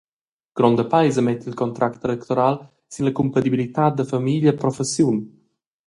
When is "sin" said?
2.87-3.05